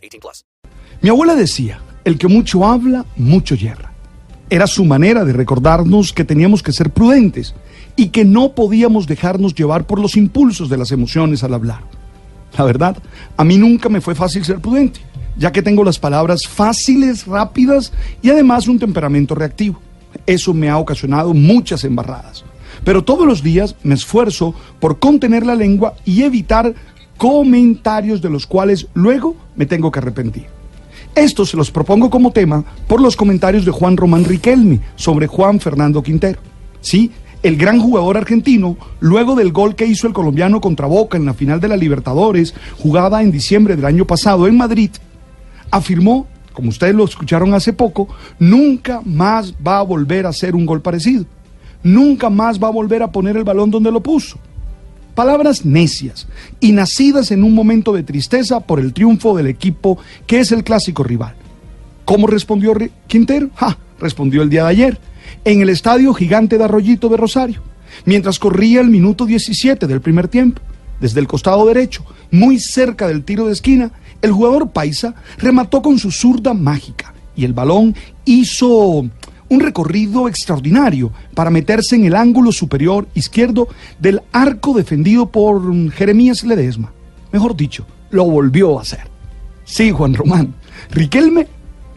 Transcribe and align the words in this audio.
18 0.00 0.20
plus. 0.20 0.44
Mi 1.00 1.08
abuela 1.08 1.34
decía, 1.34 1.80
el 2.04 2.18
que 2.18 2.28
mucho 2.28 2.66
habla, 2.66 3.04
mucho 3.16 3.54
yerra. 3.54 3.92
Era 4.48 4.66
su 4.66 4.84
manera 4.84 5.24
de 5.24 5.32
recordarnos 5.32 6.12
que 6.12 6.24
teníamos 6.24 6.62
que 6.62 6.72
ser 6.72 6.90
prudentes 6.90 7.54
y 7.96 8.08
que 8.08 8.24
no 8.24 8.52
podíamos 8.52 9.06
dejarnos 9.06 9.54
llevar 9.54 9.86
por 9.86 10.00
los 10.00 10.16
impulsos 10.16 10.68
de 10.68 10.76
las 10.76 10.90
emociones 10.90 11.44
al 11.44 11.54
hablar. 11.54 11.84
La 12.58 12.64
verdad, 12.64 12.96
a 13.36 13.44
mí 13.44 13.56
nunca 13.56 13.88
me 13.88 14.00
fue 14.00 14.14
fácil 14.14 14.44
ser 14.44 14.60
prudente, 14.60 15.00
ya 15.36 15.52
que 15.52 15.62
tengo 15.62 15.84
las 15.84 15.98
palabras 15.98 16.48
fáciles, 16.48 17.26
rápidas 17.26 17.92
y 18.22 18.30
además 18.30 18.66
un 18.66 18.78
temperamento 18.78 19.34
reactivo. 19.34 19.80
Eso 20.26 20.52
me 20.52 20.68
ha 20.68 20.78
ocasionado 20.78 21.32
muchas 21.32 21.84
embarradas. 21.84 22.44
Pero 22.84 23.04
todos 23.04 23.26
los 23.26 23.42
días 23.42 23.76
me 23.82 23.94
esfuerzo 23.94 24.54
por 24.80 24.98
contener 24.98 25.46
la 25.46 25.54
lengua 25.54 25.94
y 26.04 26.22
evitar 26.22 26.74
comentarios 27.16 28.22
de 28.22 28.30
los 28.30 28.46
cuales 28.46 28.88
luego 28.94 29.36
me 29.60 29.66
tengo 29.66 29.92
que 29.92 29.98
arrepentir. 29.98 30.46
Esto 31.14 31.44
se 31.44 31.58
los 31.58 31.70
propongo 31.70 32.08
como 32.08 32.32
tema 32.32 32.64
por 32.88 32.98
los 32.98 33.14
comentarios 33.14 33.66
de 33.66 33.70
Juan 33.70 33.98
Román 33.98 34.24
Riquelme 34.24 34.80
sobre 34.96 35.26
Juan 35.26 35.60
Fernando 35.60 36.02
Quintero. 36.02 36.38
Sí, 36.80 37.12
el 37.42 37.58
gran 37.58 37.78
jugador 37.78 38.16
argentino, 38.16 38.78
luego 39.00 39.34
del 39.34 39.52
gol 39.52 39.74
que 39.74 39.84
hizo 39.84 40.06
el 40.06 40.14
colombiano 40.14 40.62
contra 40.62 40.86
Boca 40.86 41.18
en 41.18 41.26
la 41.26 41.34
final 41.34 41.60
de 41.60 41.68
la 41.68 41.76
Libertadores, 41.76 42.54
jugada 42.78 43.20
en 43.20 43.30
diciembre 43.30 43.76
del 43.76 43.84
año 43.84 44.06
pasado 44.06 44.46
en 44.46 44.56
Madrid, 44.56 44.92
afirmó 45.70 46.26
como 46.54 46.70
ustedes 46.70 46.94
lo 46.94 47.04
escucharon 47.04 47.52
hace 47.52 47.74
poco, 47.74 48.08
nunca 48.38 49.02
más 49.04 49.52
va 49.54 49.78
a 49.78 49.82
volver 49.82 50.24
a 50.24 50.30
hacer 50.30 50.54
un 50.54 50.64
gol 50.64 50.80
parecido. 50.80 51.26
Nunca 51.82 52.30
más 52.30 52.58
va 52.58 52.68
a 52.68 52.72
volver 52.72 53.02
a 53.02 53.12
poner 53.12 53.36
el 53.36 53.44
balón 53.44 53.70
donde 53.70 53.92
lo 53.92 54.00
puso. 54.00 54.38
Palabras 55.20 55.66
necias 55.66 56.26
y 56.60 56.72
nacidas 56.72 57.30
en 57.30 57.44
un 57.44 57.54
momento 57.54 57.92
de 57.92 58.02
tristeza 58.02 58.60
por 58.60 58.80
el 58.80 58.94
triunfo 58.94 59.36
del 59.36 59.48
equipo 59.48 59.98
que 60.26 60.40
es 60.40 60.50
el 60.50 60.64
clásico 60.64 61.02
rival. 61.02 61.34
¿Cómo 62.06 62.26
respondió 62.26 62.72
Quintero? 63.06 63.50
Ja, 63.54 63.76
respondió 64.00 64.40
el 64.40 64.48
día 64.48 64.62
de 64.62 64.70
ayer, 64.70 64.98
en 65.44 65.60
el 65.60 65.68
estadio 65.68 66.14
gigante 66.14 66.56
de 66.56 66.64
Arroyito 66.64 67.10
de 67.10 67.18
Rosario, 67.18 67.60
mientras 68.06 68.38
corría 68.38 68.80
el 68.80 68.88
minuto 68.88 69.26
17 69.26 69.86
del 69.86 70.00
primer 70.00 70.26
tiempo, 70.26 70.62
desde 71.02 71.20
el 71.20 71.26
costado 71.26 71.66
derecho, 71.66 72.02
muy 72.30 72.58
cerca 72.58 73.06
del 73.06 73.22
tiro 73.22 73.44
de 73.44 73.52
esquina, 73.52 73.92
el 74.22 74.32
jugador 74.32 74.70
paisa 74.70 75.14
remató 75.36 75.82
con 75.82 75.98
su 75.98 76.10
zurda 76.10 76.54
mágica 76.54 77.12
y 77.36 77.44
el 77.44 77.52
balón 77.52 77.94
hizo 78.24 79.04
un 79.50 79.60
recorrido 79.60 80.28
extraordinario 80.28 81.12
para 81.34 81.50
meterse 81.50 81.96
en 81.96 82.04
el 82.04 82.14
ángulo 82.14 82.52
superior 82.52 83.06
izquierdo 83.14 83.68
del 83.98 84.22
arco 84.32 84.72
defendido 84.72 85.26
por 85.30 85.90
Jeremías 85.92 86.44
Ledesma. 86.44 86.92
Mejor 87.32 87.56
dicho, 87.56 87.84
lo 88.10 88.24
volvió 88.24 88.78
a 88.78 88.82
hacer. 88.82 89.10
Sí, 89.64 89.90
Juan 89.90 90.14
Román. 90.14 90.54
Riquelme, 90.90 91.46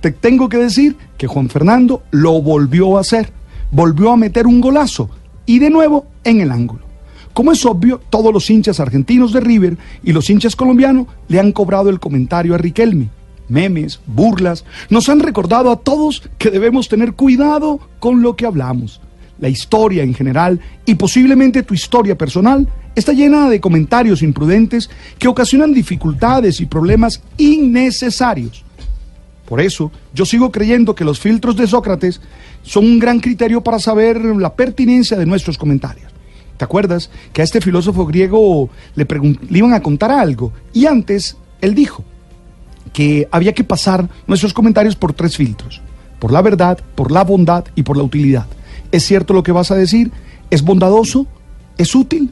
te 0.00 0.12
tengo 0.12 0.48
que 0.48 0.58
decir 0.58 0.96
que 1.16 1.26
Juan 1.26 1.48
Fernando 1.48 2.02
lo 2.10 2.40
volvió 2.40 2.96
a 2.96 3.00
hacer. 3.00 3.32
Volvió 3.70 4.12
a 4.12 4.16
meter 4.16 4.46
un 4.46 4.60
golazo 4.60 5.10
y 5.44 5.58
de 5.58 5.70
nuevo 5.70 6.06
en 6.24 6.40
el 6.40 6.52
ángulo. 6.52 6.86
Como 7.32 7.52
es 7.52 7.64
obvio, 7.64 8.00
todos 8.10 8.32
los 8.32 8.48
hinchas 8.50 8.80
argentinos 8.80 9.32
de 9.32 9.40
River 9.40 9.78
y 10.02 10.12
los 10.12 10.28
hinchas 10.28 10.56
colombianos 10.56 11.06
le 11.28 11.40
han 11.40 11.52
cobrado 11.52 11.88
el 11.88 12.00
comentario 12.00 12.54
a 12.54 12.58
Riquelme. 12.58 13.08
Memes, 13.48 14.00
burlas, 14.06 14.64
nos 14.90 15.08
han 15.08 15.20
recordado 15.20 15.70
a 15.70 15.76
todos 15.76 16.22
que 16.38 16.50
debemos 16.50 16.88
tener 16.88 17.14
cuidado 17.14 17.80
con 17.98 18.22
lo 18.22 18.36
que 18.36 18.46
hablamos. 18.46 19.00
La 19.40 19.48
historia 19.48 20.02
en 20.02 20.14
general 20.14 20.60
y 20.84 20.96
posiblemente 20.96 21.62
tu 21.62 21.72
historia 21.72 22.18
personal 22.18 22.68
está 22.94 23.12
llena 23.12 23.48
de 23.48 23.60
comentarios 23.60 24.22
imprudentes 24.22 24.90
que 25.18 25.28
ocasionan 25.28 25.72
dificultades 25.72 26.60
y 26.60 26.66
problemas 26.66 27.22
innecesarios. 27.36 28.64
Por 29.46 29.60
eso, 29.60 29.90
yo 30.12 30.26
sigo 30.26 30.52
creyendo 30.52 30.94
que 30.94 31.04
los 31.04 31.20
filtros 31.20 31.56
de 31.56 31.66
Sócrates 31.66 32.20
son 32.62 32.84
un 32.84 32.98
gran 32.98 33.20
criterio 33.20 33.62
para 33.62 33.78
saber 33.78 34.22
la 34.22 34.54
pertinencia 34.54 35.16
de 35.16 35.24
nuestros 35.24 35.56
comentarios. 35.56 36.12
¿Te 36.58 36.64
acuerdas 36.64 37.08
que 37.32 37.40
a 37.40 37.44
este 37.44 37.60
filósofo 37.60 38.04
griego 38.04 38.68
le, 38.94 39.06
le 39.48 39.58
iban 39.58 39.72
a 39.72 39.80
contar 39.80 40.10
algo? 40.10 40.52
Y 40.74 40.86
antes 40.86 41.36
él 41.62 41.74
dijo 41.74 42.04
que 42.92 43.28
había 43.30 43.52
que 43.52 43.64
pasar 43.64 44.08
nuestros 44.26 44.52
comentarios 44.54 44.96
por 44.96 45.12
tres 45.12 45.36
filtros. 45.36 45.80
Por 46.18 46.32
la 46.32 46.42
verdad, 46.42 46.78
por 46.94 47.12
la 47.12 47.24
bondad 47.24 47.64
y 47.74 47.82
por 47.82 47.96
la 47.96 48.02
utilidad. 48.02 48.46
¿Es 48.90 49.04
cierto 49.04 49.34
lo 49.34 49.42
que 49.42 49.52
vas 49.52 49.70
a 49.70 49.76
decir? 49.76 50.10
¿Es 50.50 50.62
bondadoso? 50.62 51.26
¿Es 51.76 51.94
útil? 51.94 52.30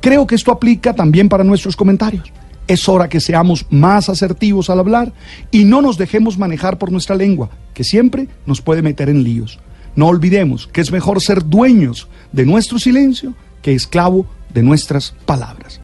Creo 0.00 0.26
que 0.26 0.34
esto 0.34 0.52
aplica 0.52 0.94
también 0.94 1.28
para 1.28 1.44
nuestros 1.44 1.76
comentarios. 1.76 2.32
Es 2.66 2.88
hora 2.88 3.08
que 3.08 3.20
seamos 3.20 3.66
más 3.70 4.08
asertivos 4.08 4.70
al 4.70 4.80
hablar 4.80 5.12
y 5.50 5.64
no 5.64 5.82
nos 5.82 5.98
dejemos 5.98 6.38
manejar 6.38 6.78
por 6.78 6.90
nuestra 6.90 7.14
lengua, 7.14 7.50
que 7.74 7.84
siempre 7.84 8.28
nos 8.44 8.60
puede 8.60 8.82
meter 8.82 9.08
en 9.08 9.22
líos. 9.22 9.60
No 9.94 10.08
olvidemos 10.08 10.66
que 10.66 10.80
es 10.80 10.90
mejor 10.90 11.22
ser 11.22 11.44
dueños 11.44 12.08
de 12.32 12.44
nuestro 12.44 12.78
silencio 12.78 13.34
que 13.62 13.74
esclavo 13.74 14.26
de 14.52 14.62
nuestras 14.62 15.14
palabras. 15.26 15.80